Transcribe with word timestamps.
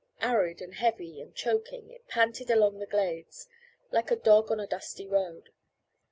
Arid 0.19 0.63
and 0.63 0.73
heavy, 0.73 1.21
and 1.21 1.35
choking, 1.35 1.91
it 1.91 2.07
panted 2.07 2.49
along 2.49 2.79
the 2.79 2.87
glades, 2.87 3.47
like 3.91 4.09
a 4.09 4.15
dog 4.15 4.49
on 4.49 4.59
a 4.59 4.65
dusty 4.65 5.05
road. 5.07 5.49